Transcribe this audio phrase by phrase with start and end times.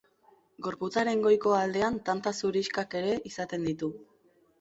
[0.67, 3.91] Gorputzaren goiko aldean tanta zurixkak ere izaten ditu.